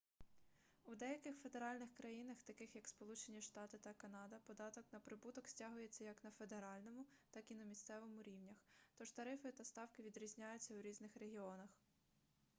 у 0.85 0.95
деяких 0.95 1.37
федеральних 1.41 1.93
країнах 1.93 2.43
таких 2.43 2.75
як 2.75 2.87
сполучені 2.87 3.41
штати 3.41 3.77
та 3.77 3.93
канада 3.93 4.39
податок 4.47 4.85
на 4.93 4.99
прибуток 4.99 5.47
стягується 5.47 6.03
як 6.03 6.23
на 6.23 6.31
федеральному 6.31 7.05
так 7.31 7.51
і 7.51 7.55
на 7.55 7.63
місцевому 7.65 8.23
рівнях 8.23 8.55
тож 8.97 9.11
тарифи 9.11 9.51
та 9.51 9.63
ставки 9.65 10.03
відрізняються 10.03 10.73
у 10.75 10.81
різних 10.81 11.17
регіонах 11.17 11.69